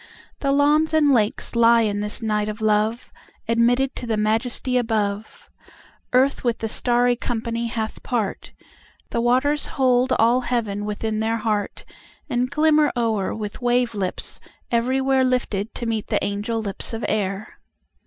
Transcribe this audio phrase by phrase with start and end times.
[0.39, 3.13] The lawns and lakes lie in this night of love,
[3.47, 5.47] Admitted to the majesty above.
[6.11, 8.51] Earth with the starry company hath part;
[9.11, 11.85] The waters hold all heaven within their heart,
[12.27, 14.39] And glimmer o'er with wave lips
[14.71, 17.59] everywhereLifted to meet the angel lips of air.